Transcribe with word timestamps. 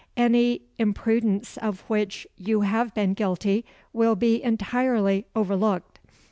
Any 0.17 0.63
imprudence 0.79 1.57
of 1.57 1.81
which 1.81 2.25
you 2.35 2.61
have 2.61 2.91
been 2.95 3.13
guilty 3.13 3.65
will 3.93 4.15
be 4.15 4.41
entirely 4.41 5.27
overlooked. 5.35 5.99